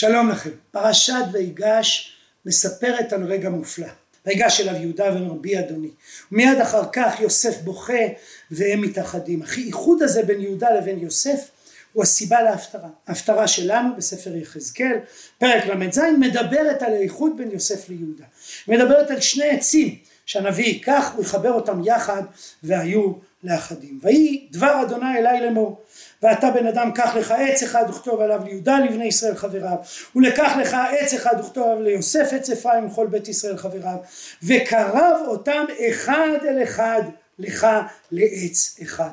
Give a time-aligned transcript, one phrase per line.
[0.00, 0.50] שלום לכם.
[0.70, 2.16] פרשת ויגש
[2.46, 3.86] מספרת על רגע מופלא.
[4.26, 5.90] ויגש אליו יהודה ואומר בי אדוני.
[6.30, 8.02] מיד אחר כך יוסף בוכה
[8.50, 9.42] והם מתאחדים.
[9.42, 11.50] האיחוד הזה בין יהודה לבין יוסף
[11.92, 12.88] הוא הסיבה להפטרה.
[13.06, 14.98] ההפטרה שלנו בספר יחזקאל,
[15.38, 18.24] פרק ל"ז, מדברת על האיחוד בין יוסף ליהודה.
[18.68, 22.22] מדברת על שני עצים שהנביא ייקח, הוא יחבר אותם יחד
[22.62, 23.12] והיו
[23.44, 23.98] לאחדים.
[24.02, 25.82] ויהי דבר אדוני אלי לאמור
[26.22, 29.76] ואתה בן אדם קח לך עץ אחד וכתוב עליו ליהודה לבני ישראל חבריו.
[30.16, 33.96] ולקח לך עץ אחד וכתוב עליו ליוסף עץ אפרים וכל בית ישראל חבריו.
[34.42, 37.02] וקרב אותם אחד אל אחד
[37.38, 37.66] לך
[38.12, 39.10] לעץ אחד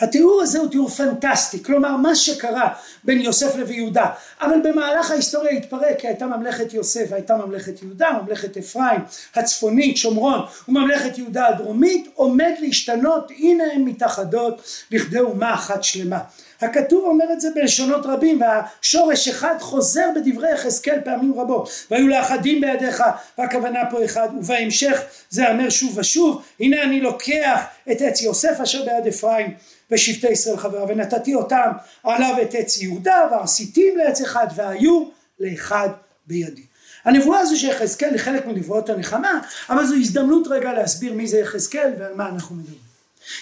[0.00, 2.68] התיאור הזה הוא תיאור פנטסטי, כלומר מה שקרה
[3.04, 4.06] בין יוסף לביהודה,
[4.40, 9.00] אבל במהלך ההיסטוריה התפרק, כי הייתה ממלכת יוסף, הייתה ממלכת יהודה, ממלכת אפרים
[9.34, 16.18] הצפונית, שומרון, וממלכת יהודה הדרומית, עומד להשתנות, הנה הן מתאחדות לכדי אומה אחת שלמה.
[16.60, 22.60] הכתוב אומר את זה בלשונות רבים והשורש אחד חוזר בדברי יחזקאל פעמים רבות והיו לאחדים
[22.60, 23.02] בידיך
[23.38, 25.00] והכוונה פה אחד ובהמשך
[25.30, 29.54] זה אומר שוב ושוב הנה אני לוקח את עץ יוסף אשר ביד אפרים
[29.90, 31.70] ושבטי ישראל חברה ונתתי אותם
[32.04, 35.04] עליו את עץ יהודה ועשיתים לעץ אחד והיו
[35.40, 35.88] לאחד
[36.26, 36.62] בידי.
[37.04, 41.38] הנבואה הזו של יחזקאל היא חלק מנבואות הנחמה אבל זו הזדמנות רגע להסביר מי זה
[41.38, 42.78] יחזקאל ועל מה אנחנו מדברים.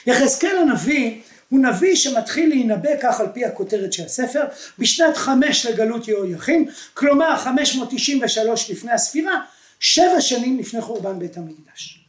[0.07, 4.45] יחזקאל הנביא הוא נביא שמתחיל להינבא כך על פי הכותרת של הספר
[4.79, 9.41] בשנת חמש לגלות יהויכין כלומר 593 לפני הספירה
[9.81, 12.01] שבע שנים לפני חורבן בית המקדש.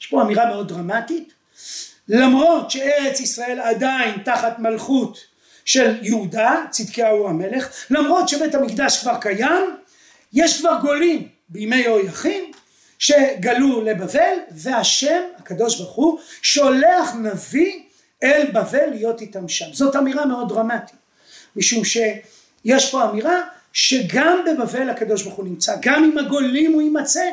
[0.00, 1.32] יש פה אמירה מאוד דרמטית
[2.08, 5.18] למרות שארץ ישראל עדיין תחת מלכות
[5.64, 9.76] של יהודה, צדקיהו המלך, למרות שבית המקדש כבר קיים,
[10.32, 12.44] יש כבר גולים בימי יהויכין
[12.98, 17.82] שגלו לבבל, והשם, הקדוש ברוך הוא, שולח נביא
[18.22, 19.72] אל בבל להיות איתם שם.
[19.72, 20.96] זאת אמירה מאוד דרמטית,
[21.56, 23.40] משום שיש פה אמירה
[23.72, 27.24] שגם בבבל הקדוש ברוך הוא נמצא, גם עם הגולים הוא יימצא,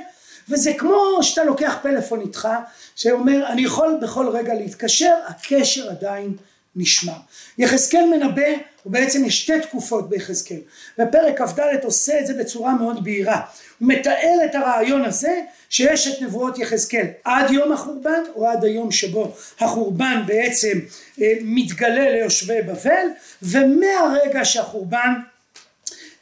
[0.50, 2.50] וזה כמו שאתה לוקח פלאפון איתך
[2.95, 6.36] שאומר אני יכול בכל רגע להתקשר הקשר עדיין
[6.76, 7.14] נשמע.
[7.58, 8.52] יחזקאל מנבא
[8.86, 10.60] ובעצם יש שתי תקופות ביחזקאל
[11.00, 13.42] ופרק כ"ד עושה את זה בצורה מאוד בהירה
[13.80, 18.92] הוא מתאר את הרעיון הזה שיש את נבואות יחזקאל עד יום החורבן או עד היום
[18.92, 20.80] שבו החורבן בעצם
[21.22, 23.08] אה, מתגלה ליושבי בבל
[23.42, 25.14] ומהרגע שהחורבן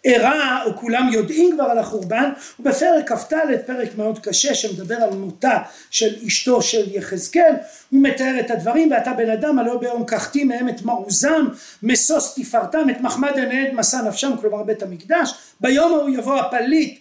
[0.05, 3.35] אירע או כולם יודעים כבר על החורבן ובפרק כ"ד
[3.65, 5.57] פרק מאוד קשה שמדבר על מותה
[5.89, 7.53] של אשתו של יחזקאל
[7.89, 11.47] הוא מתאר את הדברים ואתה בן אדם הלא ביום קחתי מהם את מעוזם
[11.83, 15.33] משוש תפארתם את מחמד עיניהם משא נפשם כלומר בית המקדש.
[15.59, 16.99] ביום ההוא יבוא הפליט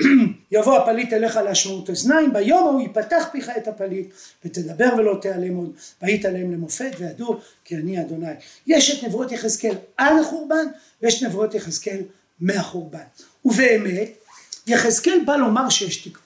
[0.52, 4.12] יבוא הפליט אליך להשמעות אוזניים ביום ההוא יפתח פיך את הפליט
[4.44, 5.72] ותדבר ולא תאלם עוד.
[6.02, 8.32] והיית להם למופת וידעו כי אני אדוני
[8.66, 10.66] יש את נבואות יחזקאל על החורבן
[11.02, 12.00] ויש נבואות יחזקאל
[12.40, 13.04] מהחורבן.
[13.44, 14.18] ובאמת,
[14.66, 16.24] יחזקאל בא לומר שיש תקווה,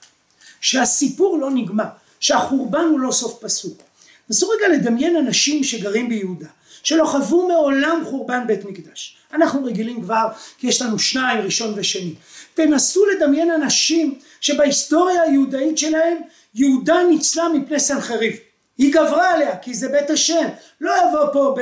[0.61, 1.85] שהסיפור לא נגמר,
[2.21, 3.83] שהחורבן הוא לא סוף פסוק.
[4.31, 6.47] נסו רגע לדמיין אנשים שגרים ביהודה,
[6.83, 9.17] שלא חוו מעולם חורבן בית מקדש.
[9.35, 10.27] אנחנו רגילים כבר,
[10.59, 12.15] כי יש לנו שניים, ראשון ושני.
[12.55, 16.19] תנסו לדמיין אנשים שבהיסטוריה היהודאית שלהם,
[16.55, 18.37] יהודה ניצלה מפני סנחריב.
[18.79, 20.49] היא גברה עליה כי זה בית השם
[20.81, 21.61] לא יבוא פה ב,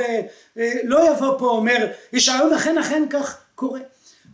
[0.59, 3.79] אה, לא יבוא פה אומר ישעיהו וכן אכן כך קורה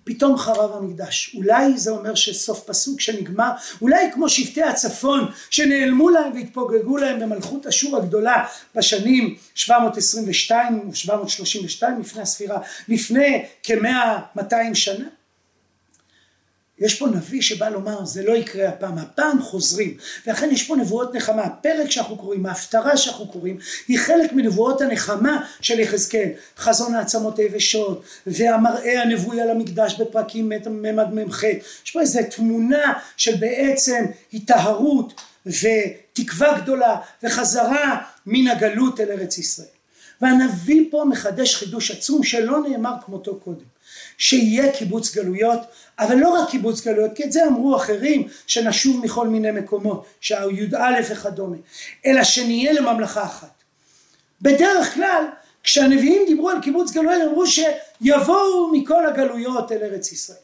[0.03, 1.35] פתאום חרב המקדש.
[1.35, 7.67] אולי זה אומר שסוף פסוק שנגמר, אולי כמו שבטי הצפון שנעלמו להם והתפוגגו להם במלכות
[7.67, 15.05] אשור הגדולה בשנים 722 או 732 לפני הספירה, לפני כמאה 200 שנה.
[16.79, 19.97] יש פה נביא שבא לומר זה לא יקרה הפעם, הפעם חוזרים.
[20.28, 23.57] ולכן יש פה נבואות נחמה, הפרק שאנחנו קוראים, ההפטרה שאנחנו קוראים
[23.88, 31.13] היא חלק מנבואות הנחמה של יחזקאל, חזון העצמות היבשות והמראה הנבואי על המקדש בפרקים ממד
[31.13, 31.44] מ"ח,
[31.85, 39.67] יש פה איזה תמונה של בעצם היטהרות ותקווה גדולה וחזרה מן הגלות אל ארץ ישראל.
[40.22, 43.72] והנביא פה מחדש חידוש עצום שלא נאמר כמותו קודם
[44.18, 45.59] שיהיה קיבוץ גלויות
[46.00, 51.12] אבל לא רק קיבוץ גלויות כי את זה אמרו אחרים שנשוב מכל מיני מקומות שהי"א
[51.12, 51.57] וכדומה
[52.06, 53.63] אלא שנהיה לממלכה אחת.
[54.42, 55.25] בדרך כלל
[55.63, 60.38] כשהנביאים דיברו על קיבוץ גלויות אמרו שיבואו מכל הגלויות אל ארץ ישראל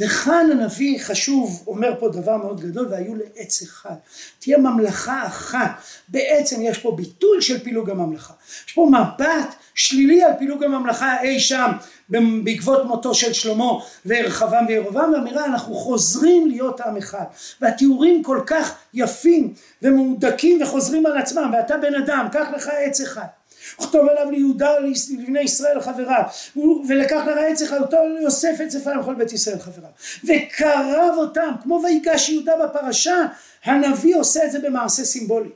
[0.00, 3.94] וכאן הנביא חשוב אומר פה דבר מאוד גדול והיו לעץ אחד.
[4.38, 5.70] תהיה ממלכה אחת.
[6.08, 8.32] בעצם יש פה ביטול של פילוג הממלכה.
[8.66, 11.72] יש פה מבט שלילי על פילוג הממלכה אי שם
[12.44, 13.72] בעקבות מותו של שלמה
[14.06, 17.24] ורחבעם וירובעם ואמירה אנחנו חוזרים להיות עם אחד.
[17.60, 23.26] והתיאורים כל כך יפים ומהודקים וחוזרים על עצמם ואתה בן אדם קח לך עץ אחד
[23.74, 26.22] וכתוב עליו ליהודה ולבני ישראל חבריו
[26.88, 29.90] ולקח לרעץ חיותו ליוסף את ספר לכל בית ישראל חבריו.
[30.24, 33.26] וקרב אותם כמו ויגש יהודה בפרשה
[33.64, 35.50] הנביא עושה את זה במעשה סימבולי.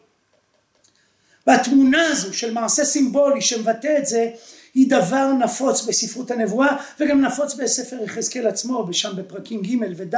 [1.47, 4.31] והתמונה הזו של מעשה סימבולי שמבטא את זה
[4.75, 10.15] היא דבר נפוץ בספרות הנבואה וגם נפוץ בספר יחזקאל עצמו ושם בפרקים ג' וד'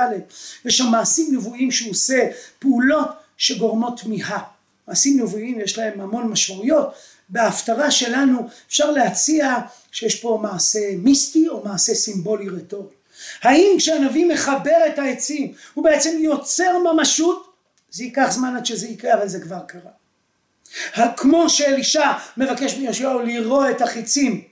[0.65, 2.29] יש שם מעשים נבואיים שהוא עושה
[2.59, 4.43] פעולות שגורמות תמיהה
[4.89, 6.95] מעשים נבואיים יש להם המון משמעויות.
[7.29, 9.59] בהפטרה שלנו אפשר להציע
[9.93, 12.95] שיש פה מעשה מיסטי או מעשה סימבולי רטורי.
[13.43, 17.53] האם כשהנביא מחבר את העצים הוא בעצם יוצר ממשות?
[17.91, 21.11] זה ייקח זמן עד שזה יקרה אבל זה כבר קרה.
[21.17, 24.45] כמו שאלישע מבקש מיהושיהו לרוע את החיצים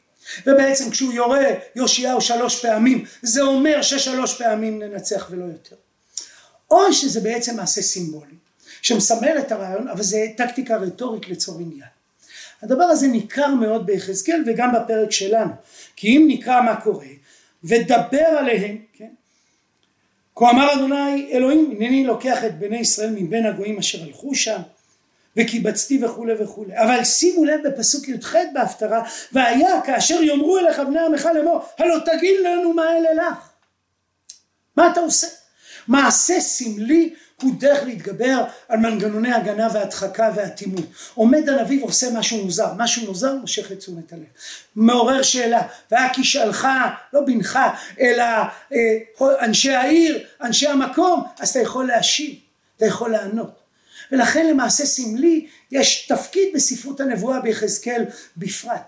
[0.46, 5.76] ובעצם כשהוא יורה יאשיהו שלוש פעמים זה אומר ששלוש פעמים ננצח ולא יותר.
[6.70, 8.34] או שזה בעצם מעשה סימבולי
[8.82, 11.88] שמסמל את הרעיון אבל זה טקטיקה רטורית לצור עניין.
[12.62, 15.52] הדבר הזה ניכר מאוד ביחזקאל וגם בפרק שלנו.
[15.96, 17.06] כי אם נקרא מה קורה
[17.64, 19.08] ודבר עליהם כן?
[20.36, 24.60] כה אמר אדוני אלוהים הנני לוקח את בני ישראל מבין הגויים אשר הלכו שם
[25.36, 29.02] וקיבצתי וכולי וכולי אבל שימו לב בפסוק י"ח בהפטרה
[29.32, 33.50] והיה כאשר יאמרו אליך בני עמך לאמור הלא תגיד לנו מה אלה לך
[34.76, 35.26] מה אתה עושה
[35.90, 40.84] מעשה סמלי הוא דרך להתגבר על מנגנוני הגנה והדחקה והאטימות.
[41.14, 44.24] עומד הנביא ועושה משהו מוזר, משהו מוזר מושך את תשומת הלב.
[44.76, 46.68] מעורר שאלה, והיה כי שאלך,
[47.12, 47.58] לא בנך,
[48.00, 48.24] אלא
[48.72, 48.98] אה,
[49.40, 52.34] אנשי העיר, אנשי המקום, אז אתה יכול להשיב,
[52.76, 53.60] אתה יכול לענות.
[54.12, 58.04] ולכן למעשה סמלי יש תפקיד בספרות הנבואה ביחזקאל
[58.36, 58.82] בפרט.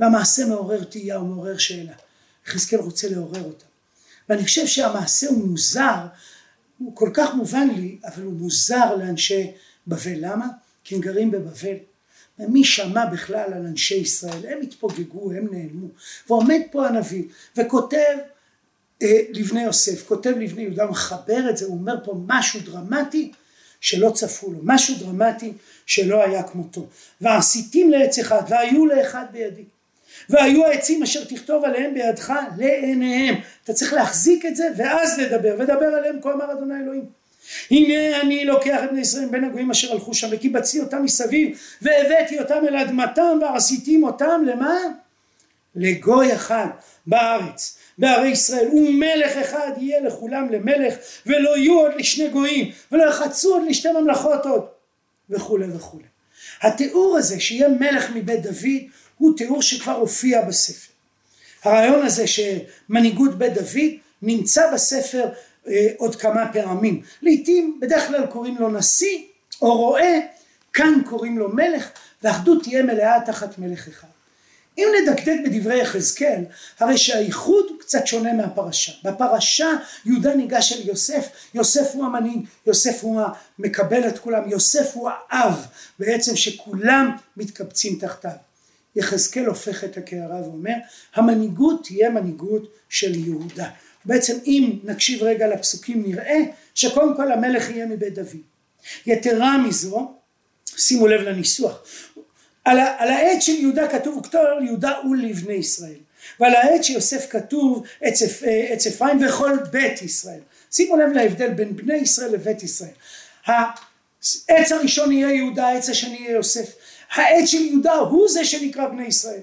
[0.00, 1.92] והמעשה מעורר תהייה ומעורר שאלה.
[2.46, 3.64] יחזקאל רוצה לעורר אותה.
[4.28, 6.06] ואני חושב שהמעשה הוא מוזר
[6.78, 9.50] הוא כל כך מובן לי, אבל הוא מוזר לאנשי
[9.86, 10.14] בבל.
[10.16, 10.46] למה?
[10.84, 11.76] כי הם גרים בבבל.
[12.38, 14.46] ומי שמע בכלל על אנשי ישראל?
[14.48, 15.88] הם התפוגגו, הם נעלמו.
[16.28, 17.24] ועומד פה הנביא
[17.56, 18.16] וכותב
[19.02, 23.32] אה, לבני יוסף, כותב לבני יהודה, מחבר את זה, הוא אומר פה משהו דרמטי
[23.80, 25.52] שלא צפו לו, משהו דרמטי
[25.86, 26.86] שלא היה כמותו.
[27.20, 29.64] ועשיתים לעץ אחד והיו לאחד בידי.
[30.28, 33.34] והיו העצים אשר תכתוב עליהם בידך לעיניהם.
[33.64, 37.04] אתה צריך להחזיק את זה ואז לדבר, ודבר עליהם כה אמר אדוני אלוהים.
[37.70, 42.38] הנה אני לוקח את בני ישראל בין הגויים אשר הלכו שם וקיבצתי אותם מסביב והבאתי
[42.38, 44.76] אותם אל אדמתם ועשיתים אותם למה?
[45.76, 46.66] לגוי אחד
[47.06, 50.94] בארץ בערי ישראל ומלך אחד יהיה לכולם למלך
[51.26, 54.66] ולא יהיו עוד לשני גויים ולא יחצו עוד לשתי ממלכות עוד
[55.30, 56.04] וכולי וכולי.
[56.62, 58.82] התיאור הזה שיהיה מלך מבית דוד
[59.18, 60.92] הוא תיאור שכבר הופיע בספר.
[61.64, 63.90] הרעיון הזה שמנהיגות בית דוד
[64.22, 65.28] נמצא בספר
[65.68, 67.02] אה, עוד כמה פעמים.
[67.22, 69.18] לעתים בדרך כלל קוראים לו נשיא
[69.62, 70.18] או רועה,
[70.72, 71.90] כאן קוראים לו מלך,
[72.22, 74.08] ואחדות תהיה מלאה תחת מלך אחד.
[74.78, 76.44] אם נדקדק בדברי יחזקאל,
[76.78, 78.92] הרי שהאיחוד קצת שונה מהפרשה.
[79.04, 79.68] בפרשה
[80.04, 83.22] יהודה ניגש אל יוסף, יוסף הוא המנהיג, יוסף הוא
[83.58, 85.66] המקבל את כולם, יוסף הוא האב
[85.98, 88.47] בעצם שכולם מתקבצים תחתיו.
[88.96, 90.74] יחזקאל הופך את הקערה ואומר
[91.14, 93.70] המנהיגות תהיה מנהיגות של יהודה.
[94.04, 96.38] בעצם אם נקשיב רגע לפסוקים נראה
[96.74, 98.42] שקודם כל המלך יהיה מבית דוד.
[99.06, 100.12] יתרה מזו
[100.76, 101.82] שימו לב לניסוח
[102.64, 105.98] על, על העץ של יהודה כתוב וכתוב יהודה ולבני ישראל
[106.40, 111.96] ועל העץ של יוסף כתוב עץ אפרים וכל בית ישראל שימו לב להבדל בין בני
[111.96, 112.90] ישראל לבית ישראל
[113.46, 116.74] העץ הראשון יהיה יהודה העץ השני יהיה יוסף
[117.14, 119.40] העץ של יהודה הוא זה שנקרא בני ישראל.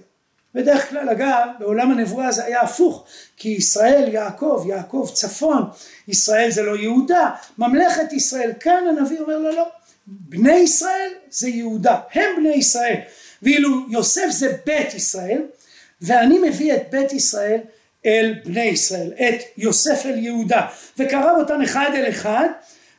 [0.56, 3.06] בדרך כלל אגב בעולם הנבואה זה היה הפוך
[3.38, 5.64] כי ישראל יעקב יעקב צפון
[6.08, 9.68] ישראל זה לא יהודה ממלכת ישראל כאן הנביא אומר לו לא
[10.08, 12.96] בני ישראל זה יהודה הם בני ישראל
[13.42, 15.42] ואילו יוסף זה בית ישראל
[16.02, 17.60] ואני מביא את בית ישראל
[18.06, 20.68] אל בני ישראל את יוסף אל יהודה
[20.98, 22.48] וקרב אותם אחד אל אחד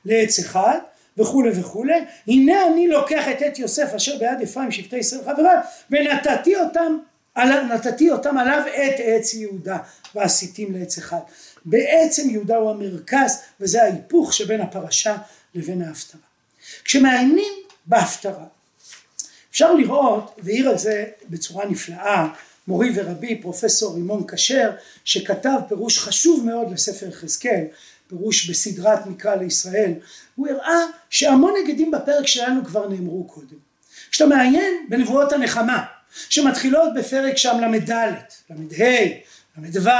[0.05, 0.79] לעץ אחד
[1.19, 2.05] וכולי וכולי.
[2.27, 5.59] הנה אני לוקח את עת יוסף אשר ביד אפרים שבטי ישראל חבריו
[5.91, 6.97] ונתתי אותם
[7.45, 9.79] נתתי אותם עליו את עץ יהודה
[10.15, 11.21] ועשיתים לעץ אחד.
[11.65, 15.17] בעצם יהודה הוא המרכז וזה ההיפוך שבין הפרשה
[15.55, 16.21] לבין ההפטרה.
[16.85, 17.53] כשמעיינים
[17.87, 18.45] בהפטרה
[19.51, 22.29] אפשר לראות והעיר על זה בצורה נפלאה
[22.69, 24.71] מורי ורבי פרופסור רימון כשר
[25.05, 27.65] שכתב פירוש חשוב מאוד לספר יחזקאל
[28.07, 29.93] פירוש בסדרת מקרא לישראל,
[30.35, 33.57] הוא הראה שהמון נגדים בפרק שלנו כבר נאמרו קודם.
[34.11, 35.85] כשאתה מעיין בנבואות הנחמה,
[36.29, 38.57] שמתחילות בפרק שם ל"ד, ל"ה,
[39.59, 39.91] ל"ו,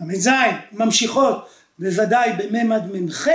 [0.00, 0.28] ל"ז,
[0.72, 3.28] ממשיכות בוודאי בממד מ"ח,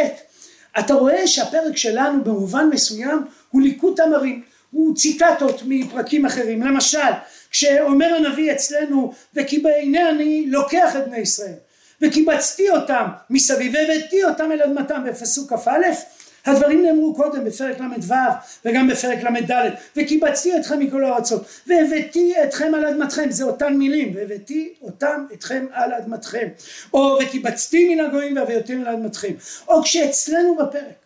[0.79, 7.11] אתה רואה שהפרק שלנו במובן מסוים הוא ליקוט תמרים, הוא ציטטות מפרקים אחרים למשל
[7.51, 11.53] כשאומר הנביא אצלנו וכי בעיני אני לוקח את בני ישראל
[12.01, 15.71] וקיבצתי אותם מסביב והבאתי אותם אל אדמתם בפסוק כ"א.
[16.45, 18.13] הדברים נאמרו קודם בפרק ל"ו
[18.65, 19.51] וגם בפרק ל"ד
[19.97, 23.31] וקיבצתי אתכם מכל הארצות והבאתי אתכם על אדמתכם.
[23.31, 26.47] זה אותן מילים והבאתי אותם אתכם על אדמתכם.
[26.93, 29.33] או וקיבצתי מן הגויים והבאתים על אדמתכם.
[29.67, 30.99] או כשאצלנו בפרק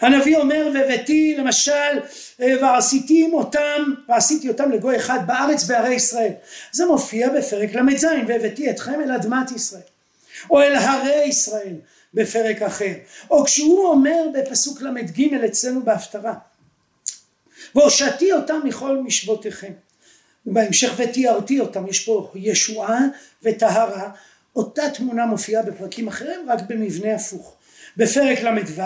[0.00, 1.98] הנביא אומר והבאתי למשל
[2.38, 6.32] ועשיתים אותם ועשיתי אותם לגוי אחד בארץ בערי ישראל
[6.72, 9.97] זה מופיע בפרק ל"ז והבאתי אתכם אל אדמת ישראל
[10.50, 11.74] או אל הרי ישראל
[12.14, 12.94] בפרק אחר.
[13.30, 16.34] או כשהוא אומר בפסוק ל"ג אצלנו בהפטרה
[17.74, 19.72] והושעתי אותם מכל משבותיכם
[20.46, 23.00] ובהמשך ותיארתי אותם יש פה ישועה
[23.42, 24.10] וטהרה
[24.56, 27.56] אותה תמונה מופיעה בפרקים אחרים רק במבנה הפוך
[27.98, 28.82] בפרק ל"ו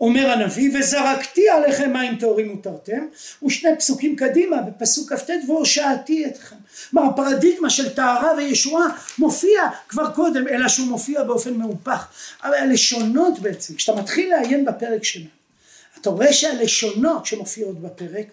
[0.00, 3.06] אומר הנביא וזרקתי עליכם מים טהורים ותרתם
[3.46, 6.56] ושני פסוקים קדימה בפסוק כ"ט והושעתי אתכם.
[6.90, 8.86] כלומר הפרדיגמה של טהרה וישועה
[9.18, 12.06] מופיע כבר קודם אלא שהוא מופיע באופן מהופך
[12.44, 15.26] אבל הלשונות בעצם כשאתה מתחיל לעיין בפרק שלנו
[16.00, 18.26] אתה רואה שהלשונות שמופיעות בפרק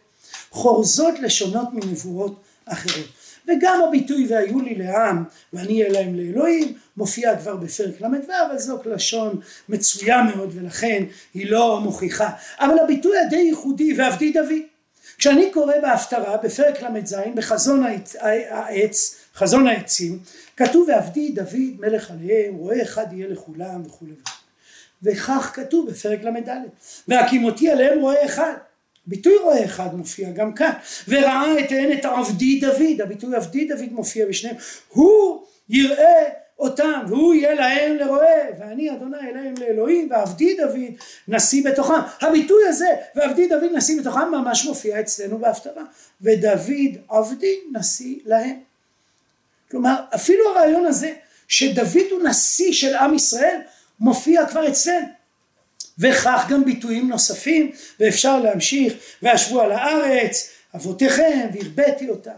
[0.52, 3.08] חורזות לשונות מנבואות אחרות
[3.48, 8.80] וגם הביטוי והיו לי לעם ואני אהיה להם לאלוהים מופיע כבר בפרק ל"ו אבל זו
[8.86, 12.30] לשון מצויה מאוד ולכן היא לא מוכיחה.
[12.60, 14.62] אבל הביטוי הדי ייחודי ועבדי דוד.
[15.18, 17.84] כשאני קורא בהפטרה בפרק ל"ז בחזון
[18.50, 20.20] העץ חזון העצים
[20.58, 24.14] כתוב ועבדי דוד מלך עליהם רואה אחד יהיה לכולם וכולי
[25.04, 26.50] וכך כתוב בפרק ל"ד.
[27.08, 28.54] והקימותי עליהם רואה אחד
[29.06, 30.72] ביטוי רואה אחד מופיע גם כאן.
[31.08, 33.02] וראה את עין את עבדי דוד.
[33.04, 34.56] הביטוי עבדי דוד מופיע בשניהם.
[34.88, 36.24] הוא יראה
[36.60, 38.42] אותם והוא יהיה להם לרועה.
[38.60, 40.96] ואני אדוני אליהם לאלוהים ועבדי דוד
[41.28, 41.94] נשיא בתוכם.
[42.22, 45.84] הביטוי הזה ועבדי דוד נשיא בתוכם ממש מופיע אצלנו בהפטרה.
[46.22, 48.60] ודוד עבדי נשיא להם.
[49.72, 51.14] כלומר אפילו הרעיון הזה
[51.48, 53.58] שדוד הוא נשיא של עם ישראל
[54.00, 55.21] מופיע כבר אצלנו
[56.00, 62.32] וכך גם ביטויים נוספים ואפשר להמשיך וישבו על הארץ אבותיכם והרביתי אותם.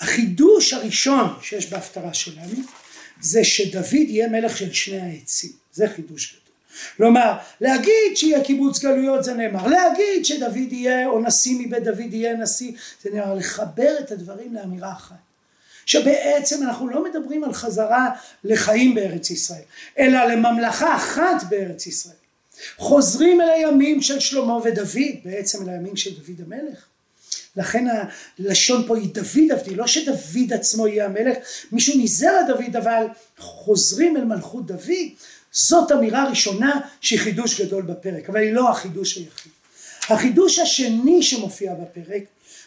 [0.00, 2.62] החידוש הראשון שיש בהפטרה שלנו
[3.20, 5.50] זה שדוד יהיה מלך של שני העצים.
[5.72, 6.40] זה חידוש גדול.
[6.96, 9.66] כלומר להגיד שיהיה קיבוץ גלויות זה נאמר.
[9.66, 12.72] להגיד שדוד יהיה או נשיא מבית דוד יהיה נשיא
[13.02, 13.34] זה נאמר.
[13.34, 15.16] לחבר את הדברים לאמירה אחת.
[15.86, 18.10] שבעצם אנחנו לא מדברים על חזרה
[18.44, 19.62] לחיים בארץ ישראל
[19.98, 22.23] אלא לממלכה אחת בארץ ישראל
[22.76, 26.86] חוזרים אל הימים של שלמה ודוד בעצם אל הימים של דוד המלך
[27.56, 27.84] לכן
[28.38, 31.36] הלשון פה היא דוד עבדי, לא שדוד עצמו יהיה המלך,
[31.72, 33.06] מישהו מזרע דוד, אבל
[33.38, 35.08] חוזרים אל מלכות דוד,
[35.52, 39.52] זאת אמירה ראשונה שהיא חידוש גדול בפרק, אבל היא לא החידוש היחיד.
[40.08, 42.22] החידוש השני שמופיע בפרק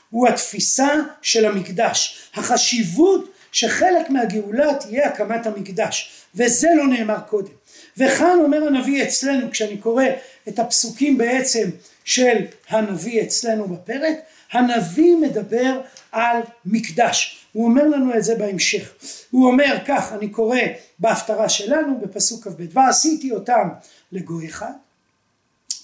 [0.10, 0.90] הוא התפיסה
[1.22, 7.54] של המקדש, החשיבות שחלק מהגאולה תהיה הקמת המקדש, וזה לא נאמר קודם.
[7.98, 10.04] וכאן אומר הנביא אצלנו, כשאני קורא
[10.48, 11.70] את הפסוקים בעצם
[12.04, 12.36] של
[12.70, 14.16] הנביא אצלנו בפרק,
[14.52, 18.94] הנביא מדבר על מקדש, הוא אומר לנו את זה בהמשך,
[19.32, 20.60] הוא אומר כך, אני קורא
[21.00, 23.70] בהפטרה שלנו בפסוק כ"ב, ועשיתי אותם
[24.12, 24.72] לגוי אחד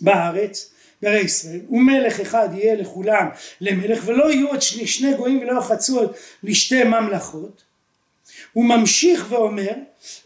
[0.02, 0.70] בארץ,
[1.02, 3.28] בערי ישראל, ומלך אחד יהיה לכולם
[3.62, 7.64] למלך, ולא יהיו עוד שני, שני גויים ולא יחצו עוד לשתי ממלכות,
[8.54, 9.72] הוא ממשיך ואומר,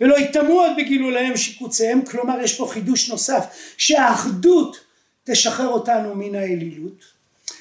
[0.01, 3.45] ולא יטמאו עוד בגילוליהם שיקוציהם, כלומר יש פה חידוש נוסף,
[3.77, 4.77] שהאחדות
[5.23, 7.17] תשחרר אותנו מן האלילות,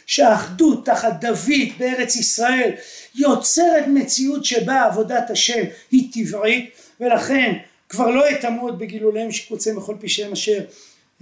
[0.07, 2.71] שהאחדות תחת דוד בארץ ישראל
[3.15, 6.71] יוצרת מציאות שבה עבודת השם היא טבעית
[7.01, 7.53] ולכן
[7.89, 10.65] כבר לא יטמאו עוד בגילוליהם שקוצים בכל פשעיהם אשר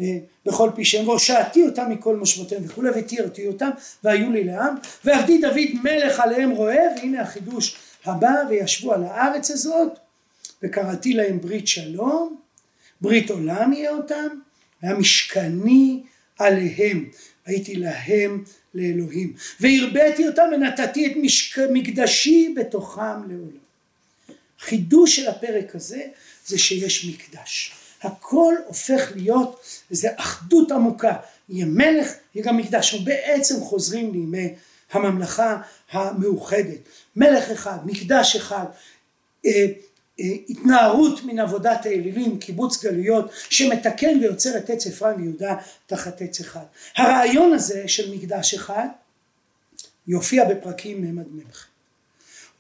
[0.00, 0.04] אה,
[0.46, 3.70] בכל פשעיהם והושעתי אותם מכל משמעותיהם וכולי ותירתי אותם
[4.04, 4.74] והיו לי לעם
[5.04, 9.99] ועבדי דוד מלך עליהם רואה והנה החידוש הבא וישבו על הארץ הזאת
[10.62, 12.37] וקראתי להם ברית שלום
[13.00, 14.28] ברית עולם יהיה אותם
[14.82, 16.02] והמשכני
[16.38, 17.11] עליהם
[17.46, 18.44] הייתי להם
[18.75, 21.58] לאלוהים והרביתי אותם ונתתי את משק...
[21.58, 23.64] מקדשי בתוכם לעולם.
[24.61, 26.02] חידוש של הפרק הזה
[26.46, 27.73] זה שיש מקדש.
[28.02, 31.16] הכל הופך להיות איזו אחדות עמוקה.
[31.49, 32.94] יהיה מלך, יהיה גם מקדש.
[32.94, 34.54] ובעצם חוזרים לימי
[34.94, 35.60] הממלכה
[35.90, 36.78] המאוחדת.
[37.16, 38.64] מלך אחד, מקדש אחד,
[39.46, 39.66] אה,
[40.20, 46.40] אה, התנערות מן עבודת האלילים, קיבוץ גלויות, שמתקן ויוצר את עץ אפרים ויהודה תחת עץ
[46.40, 46.64] אחד.
[46.96, 48.86] הרעיון הזה של מקדש אחד
[50.06, 51.66] יופיע בפרקים מ' עד מ"ח.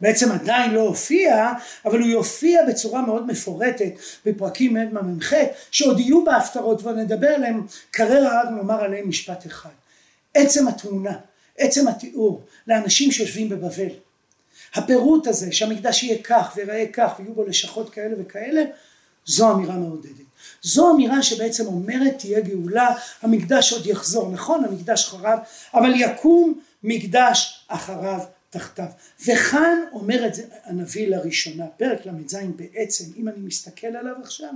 [0.00, 1.52] בעצם עדיין לא הופיע,
[1.84, 3.92] אבל הוא יופיע בצורה מאוד מפורטת
[4.26, 5.32] בפרקים מ' מ"ח,
[5.70, 9.70] שעוד יהיו בהפטרות ונדבר עליהם, קרר הרב נאמר עליהם משפט אחד.
[10.34, 11.16] עצם התמונה,
[11.58, 13.90] עצם התיאור לאנשים שיושבים בבבל,
[14.74, 18.62] הפירוט הזה שהמקדש יהיה כך ויראה כך ויהיו בו לשכות כאלה וכאלה,
[19.26, 20.24] זו אמירה מעודדת.
[20.62, 25.38] זו אמירה שבעצם אומרת תהיה גאולה, המקדש עוד יחזור, נכון המקדש חרב,
[25.74, 28.20] אבל יקום מקדש אחריו
[28.50, 28.86] תחתיו.
[29.26, 34.50] וכאן אומר את זה הנביא לראשונה, פרק ל"ז בעצם, אם אני מסתכל עליו עכשיו,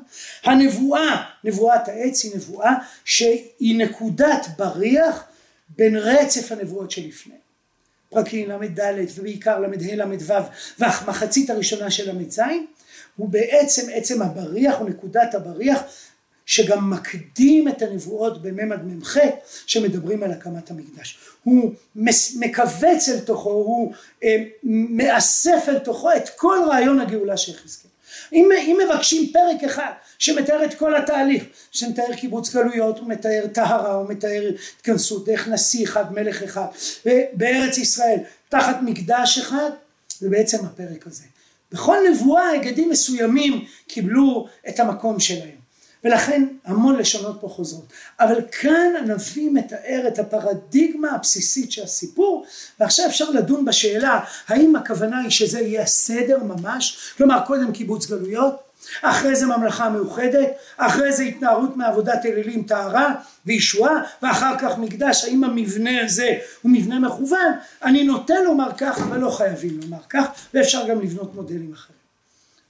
[0.44, 2.74] הנבואה, נבואת העץ היא נבואה
[3.04, 5.24] שהיא נקודת בריח
[5.76, 7.34] בין רצף הנבואות שלפני.
[8.10, 8.80] פרקים ל"ד
[9.16, 10.34] ובעיקר ל"ה ל"ו
[10.78, 12.40] והמחצית הראשונה של ל"ז
[13.16, 15.82] הוא בעצם עצם הבריח הוא נקודת הבריח
[16.46, 19.16] שגם מקדים את הנבואות בממד מ"ח
[19.66, 21.18] שמדברים על הקמת המקדש.
[21.44, 21.74] הוא
[22.38, 23.92] מכווץ אל תוכו, הוא
[24.24, 27.90] אה, מאסף אל תוכו את כל רעיון הגאולה של יחזקאל.
[28.32, 33.94] אם, אם מבקשים פרק אחד שמתאר את כל התהליך, שמתאר קיבוץ גלויות, הוא מתאר טהרה,
[33.94, 36.66] הוא מתאר התכנסות דרך נשיא אחד, מלך אחד,
[37.32, 39.70] בארץ ישראל, תחת מקדש אחד,
[40.18, 41.24] זה בעצם הפרק הזה.
[41.72, 45.57] בכל נבואה היגדים מסוימים קיבלו את המקום שלהם.
[46.04, 47.92] ולכן המון לשונות פה חוזרות.
[48.20, 52.46] אבל כאן הנביא מתאר את הפרדיגמה הבסיסית של הסיפור,
[52.80, 58.68] ועכשיו אפשר לדון בשאלה האם הכוונה היא שזה יהיה הסדר ממש, כלומר קודם קיבוץ גלויות,
[59.02, 63.14] אחרי זה ממלכה מאוחדת, אחרי זה התנערות מעבודת אלילים טהרה
[63.46, 67.52] וישועה, ואחר כך מקדש, האם המבנה הזה הוא מבנה מכוון?
[67.82, 71.98] אני נוטה לומר כך, אבל לא חייבים לומר כך, ואפשר גם לבנות מודלים אחרים.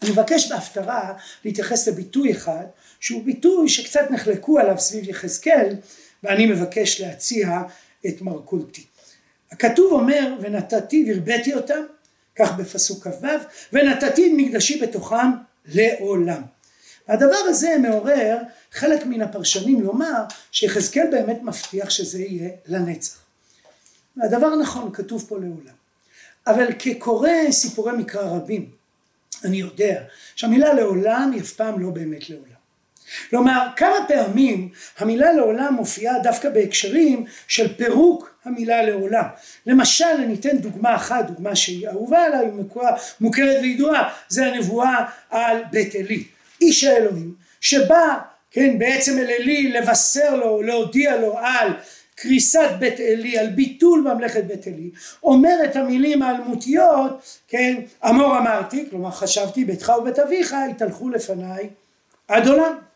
[0.03, 1.13] אני מבקש בהפטרה
[1.45, 2.65] להתייחס לביטוי אחד
[3.01, 5.75] שהוא ביטוי שקצת נחלקו עליו סביב יחזקאל
[6.23, 7.63] ואני מבקש להציע
[8.07, 8.85] את מרקולטי.
[9.53, 11.83] הכתוב אומר ונתתי והרביתי אותם
[12.37, 13.27] כך בפסוק כ"ו
[13.73, 15.31] ונתתי את מקדשי בתוכם
[15.67, 16.43] לעולם.
[17.09, 18.39] הדבר הזה מעורר
[18.73, 23.19] חלק מן הפרשנים לומר שיחזקאל באמת מבטיח שזה יהיה לנצח.
[24.23, 25.79] הדבר נכון כתוב פה לעולם
[26.47, 28.71] אבל כקורא סיפורי מקרא רבים
[29.45, 30.03] אני יודע
[30.37, 32.58] שהמילה לעולם היא אף פעם לא באמת לעולם
[33.31, 39.25] כלומר כמה פעמים המילה לעולם מופיעה דווקא בהקשרים של פירוק המילה לעולם.
[39.67, 42.47] למשל אני אתן דוגמה אחת, דוגמה שהיא אהובה עליי,
[43.21, 46.25] מוכרת וידועה, זה הנבואה על בית עלי.
[46.61, 48.19] איש האלוהים שבא
[48.51, 51.73] כן בעצם אל עלי לבשר לו, להודיע לו על
[52.15, 54.91] קריסת בית עלי, על ביטול ממלכת בית עלי,
[55.23, 61.69] אומר את המילים האלמותיות, כן, אמור אמרתי, כלומר חשבתי ביתך ובית אביך יתהלכו לפניי
[62.29, 62.88] עד עולם.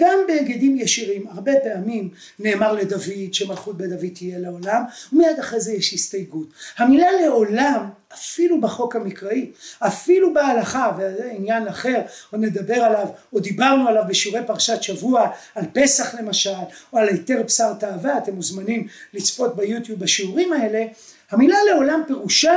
[0.00, 5.72] גם בהגדים ישירים הרבה פעמים נאמר לדוד שמלכות בית דוד תהיה לעולם ומיד אחרי זה
[5.72, 6.48] יש הסתייגות.
[6.78, 12.00] המילה לעולם אפילו בחוק המקראי אפילו בהלכה וזה עניין אחר
[12.32, 16.50] עוד נדבר עליו או דיברנו עליו בשיעורי פרשת שבוע על פסח למשל
[16.92, 20.84] או על היתר בשר תאווה אתם מוזמנים לצפות ביוטיוב בשיעורים האלה
[21.30, 22.56] המילה לעולם פירושה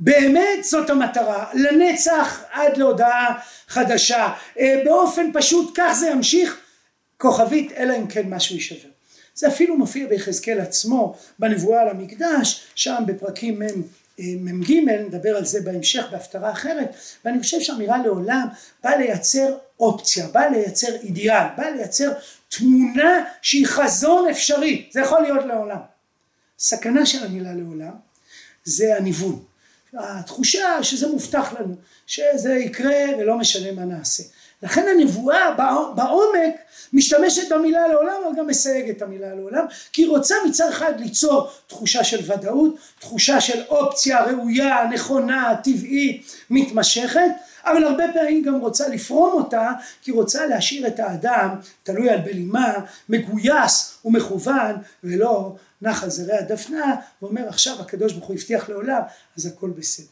[0.00, 6.60] באמת זאת המטרה, לנצח עד להודעה חדשה, אה, באופן פשוט כך זה ימשיך,
[7.18, 8.88] כוכבית אלא אם כן משהו יישבר.
[9.34, 13.62] זה אפילו מופיע ביחזקאל עצמו בנבואה על המקדש, שם בפרקים
[14.18, 18.46] מ"ג, אה, נדבר על זה בהמשך בהפטרה אחרת, ואני חושב שהאמירה לעולם
[18.84, 22.12] באה לייצר אופציה, באה לייצר אידיאל, באה לייצר
[22.48, 25.80] תמונה שהיא חזון אפשרי, זה יכול להיות לעולם.
[26.58, 27.92] סכנה של המילה לעולם
[28.64, 29.49] זה הניוון.
[29.94, 31.74] התחושה שזה מובטח לנו,
[32.06, 34.22] שזה יקרה ולא משנה מה נעשה.
[34.62, 35.54] לכן הנבואה
[35.94, 36.54] בעומק
[36.92, 41.50] משתמשת במילה לעולם אבל גם מסייגת את המילה לעולם כי היא רוצה מצד אחד ליצור
[41.66, 47.30] תחושה של ודאות, תחושה של אופציה ראויה, נכונה, טבעית, מתמשכת
[47.64, 49.72] אבל הרבה פעמים גם רוצה לפרום אותה
[50.02, 51.48] כי רוצה להשאיר את האדם
[51.82, 52.74] תלוי על בלימה,
[53.08, 59.00] מגויס ומכוון ולא נח על זרי הדפנה ואומר עכשיו הקדוש ברוך הוא הבטיח לעולם
[59.36, 60.06] אז הכל בסדר.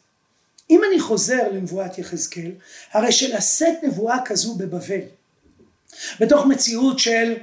[0.71, 2.53] אם אני חוזר לנבואת יחזקאל
[2.93, 5.01] הרי שלשאת נבואה כזו בבבל
[6.21, 7.35] בתוך מציאות של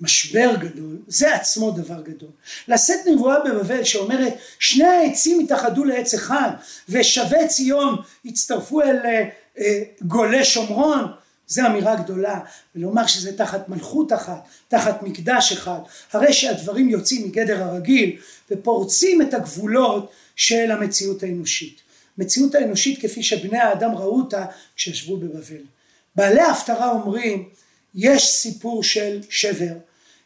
[0.00, 2.30] משבר גדול זה עצמו דבר גדול
[2.68, 6.50] לשאת נבואה בבבל שאומרת שני העצים יתאחדו לעץ אחד
[6.88, 8.96] ושבי ציון יצטרפו אל
[9.58, 11.12] אה, גולי שומרון
[11.46, 12.40] זה אמירה גדולה,
[12.74, 15.78] ולומר שזה תחת מלכות אחת, תחת מקדש אחד,
[16.12, 18.16] הרי שהדברים יוצאים מגדר הרגיל
[18.50, 21.80] ופורצים את הגבולות של המציאות האנושית.
[22.18, 24.44] מציאות האנושית כפי שבני האדם ראו אותה
[24.76, 25.62] כשישבו בבבל.
[26.16, 27.48] בעלי ההפטרה אומרים,
[27.94, 29.74] יש סיפור של שבר,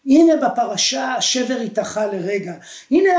[0.06, 2.54] הנה בפרשה השבר התאחה לרגע,
[2.90, 3.10] הנה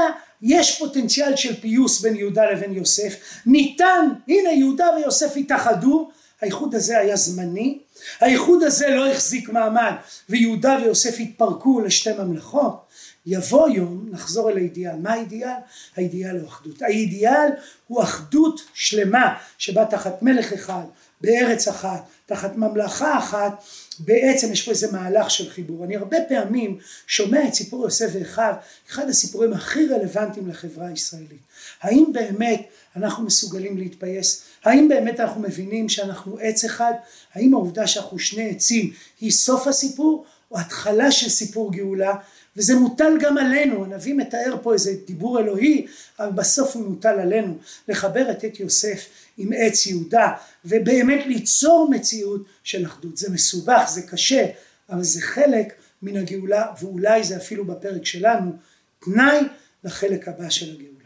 [0.42, 6.10] יש פוטנציאל של פיוס בין יהודה לבין יוסף, ניתן, הנה יהודה ויוסף התאחדו,
[6.42, 7.80] האיחוד הזה היה זמני,
[8.20, 9.94] האיחוד הזה לא החזיק מעמד
[10.30, 12.90] ויהודה ויוסף התפרקו לשתי ממלכות
[13.26, 14.96] יבוא יום נחזור אל האידיאל.
[14.96, 15.50] מה האידיאל?
[15.98, 16.82] האידיאל הוא אחדות.
[16.82, 17.50] האידיאל
[17.88, 20.84] הוא אחדות שלמה שבה תחת מלך אחד,
[21.22, 23.64] בארץ אחת, תחת ממלכה אחת,
[24.00, 25.86] בעצם יש פה איזה מהלך של חיבור.
[25.86, 28.54] אני הרבה פעמים שומע את סיפור יוסף ואחיו,
[28.90, 31.42] אחד הסיפורים הכי רלוונטיים לחברה הישראלית.
[31.82, 32.62] האם באמת
[32.96, 34.44] אנחנו מסוגלים להתפייס?
[34.64, 36.94] האם באמת אנחנו מבינים שאנחנו עץ אחד?
[37.34, 42.16] האם העובדה שאנחנו שני עצים היא סוף הסיפור או התחלה של סיפור גאולה?
[42.60, 45.86] וזה מוטל גם עלינו, הנביא מתאר פה איזה דיבור אלוהי,
[46.20, 49.06] אבל בסוף הוא מוטל עלינו, לחבר את עת יוסף
[49.38, 50.32] עם עץ יהודה,
[50.66, 53.18] ובאמת ליצור מציאות של אחדות.
[53.18, 54.46] זה מסובך, זה קשה,
[54.90, 58.52] אבל זה חלק מן הגאולה, ואולי זה אפילו בפרק שלנו,
[59.00, 59.40] תנאי
[59.84, 60.99] לחלק הבא של הגאולה.